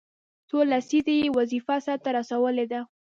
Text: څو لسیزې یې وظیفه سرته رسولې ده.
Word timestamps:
څو 0.49 0.57
لسیزې 0.71 1.15
یې 1.21 1.27
وظیفه 1.37 1.75
سرته 1.85 2.09
رسولې 2.17 2.65
ده. 2.71 2.81